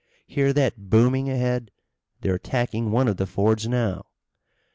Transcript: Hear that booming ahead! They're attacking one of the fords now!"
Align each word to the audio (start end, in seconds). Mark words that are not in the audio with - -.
Hear 0.25 0.51
that 0.53 0.89
booming 0.89 1.29
ahead! 1.29 1.69
They're 2.21 2.33
attacking 2.33 2.89
one 2.89 3.07
of 3.07 3.17
the 3.17 3.27
fords 3.27 3.67
now!" 3.67 4.07